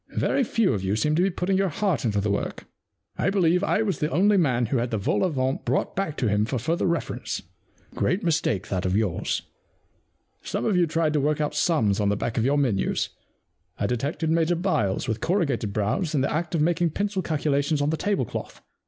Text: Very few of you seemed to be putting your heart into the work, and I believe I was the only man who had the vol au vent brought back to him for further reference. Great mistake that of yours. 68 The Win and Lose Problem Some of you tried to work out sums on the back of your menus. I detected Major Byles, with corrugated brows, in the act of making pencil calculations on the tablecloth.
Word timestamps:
Very 0.17 0.43
few 0.43 0.73
of 0.73 0.83
you 0.83 0.95
seemed 0.95 1.17
to 1.17 1.21
be 1.21 1.29
putting 1.29 1.57
your 1.57 1.69
heart 1.69 2.03
into 2.05 2.19
the 2.19 2.31
work, 2.31 2.65
and 3.19 3.27
I 3.27 3.29
believe 3.29 3.63
I 3.63 3.83
was 3.83 3.99
the 3.99 4.09
only 4.09 4.35
man 4.35 4.65
who 4.65 4.77
had 4.77 4.89
the 4.89 4.97
vol 4.97 5.23
au 5.23 5.29
vent 5.29 5.63
brought 5.63 5.95
back 5.95 6.17
to 6.17 6.27
him 6.27 6.43
for 6.45 6.57
further 6.57 6.87
reference. 6.87 7.43
Great 7.93 8.23
mistake 8.23 8.69
that 8.69 8.83
of 8.87 8.97
yours. 8.97 9.43
68 9.51 9.51
The 9.51 9.51
Win 9.51 9.51
and 9.75 9.83
Lose 9.85 10.23
Problem 10.25 10.49
Some 10.49 10.65
of 10.65 10.77
you 10.77 10.87
tried 10.87 11.13
to 11.13 11.21
work 11.27 11.39
out 11.39 11.53
sums 11.53 11.99
on 11.99 12.09
the 12.09 12.17
back 12.17 12.39
of 12.39 12.43
your 12.45 12.57
menus. 12.57 13.09
I 13.77 13.85
detected 13.85 14.31
Major 14.31 14.55
Byles, 14.55 15.07
with 15.07 15.21
corrugated 15.21 15.71
brows, 15.71 16.15
in 16.15 16.21
the 16.21 16.33
act 16.33 16.55
of 16.55 16.61
making 16.61 16.89
pencil 16.89 17.21
calculations 17.21 17.79
on 17.79 17.91
the 17.91 17.95
tablecloth. 17.97 18.63